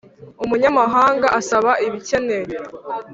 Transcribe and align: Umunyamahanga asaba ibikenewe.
Umunyamahanga 0.43 1.27
asaba 1.39 1.71
ibikenewe. 1.87 2.53